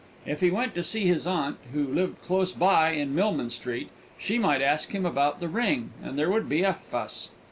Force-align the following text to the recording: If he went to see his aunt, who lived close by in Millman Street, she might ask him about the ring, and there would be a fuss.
If 0.25 0.39
he 0.39 0.49
went 0.49 0.73
to 0.73 0.81
see 0.81 1.05
his 1.05 1.27
aunt, 1.27 1.57
who 1.73 1.83
lived 1.85 2.21
close 2.23 2.53
by 2.53 2.93
in 2.93 3.13
Millman 3.13 3.51
Street, 3.51 3.89
she 4.17 4.39
might 4.39 4.63
ask 4.63 4.89
him 4.89 5.05
about 5.05 5.39
the 5.39 5.47
ring, 5.47 5.91
and 6.03 6.17
there 6.17 6.31
would 6.31 6.49
be 6.49 6.63
a 6.63 6.73
fuss. 6.73 7.29